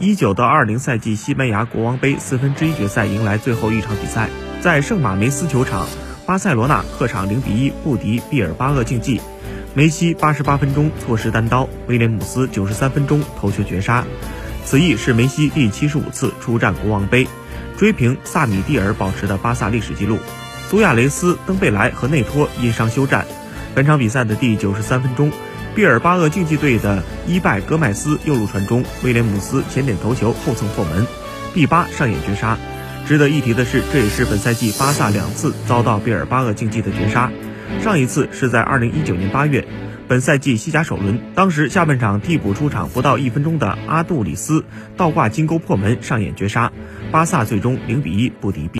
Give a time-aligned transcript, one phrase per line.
[0.00, 4.30] 一九到二零赛季西班牙国王杯四分之一决赛迎来最后一场比赛，
[4.62, 5.86] 在圣马梅斯球场，
[6.24, 9.20] 巴塞罗那客场零比一不敌毕尔巴鄂竞技。
[9.74, 14.02] 梅西八十八分钟错失单刀，威廉姆斯九十三分钟头球绝杀。
[14.64, 17.28] 此役是梅西第七十五次出战国王杯，
[17.76, 20.18] 追平萨米蒂尔保持的巴萨历史纪录。
[20.70, 23.26] 苏亚雷斯、登贝莱和内托因伤休战。
[23.74, 25.30] 本场比赛的第九十三分钟。
[25.74, 31.06] 毕尔巴鄂竞技队的伊拜戈麦斯右路传中，威廉姆斯前点头球后蹭破门，
[31.54, 32.58] 毕巴上演绝杀。
[33.06, 37.30] 值得一提的是，这也是本赛季巴萨两次遭到毕尔巴鄂竞技的绝杀。
[37.80, 39.66] 上一次是在2019年8月，
[40.08, 44.64] 本赛季西甲首轮，当时下半场替补出场不到一分钟的阿杜里斯
[44.96, 46.72] 倒挂金钩破门上演绝杀，
[47.12, 48.78] 巴萨最终0比1不敌毕。